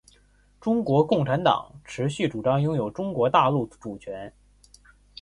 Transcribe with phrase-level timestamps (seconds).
[0.59, 4.33] 中国共产党持续主张拥有中国大陆主权。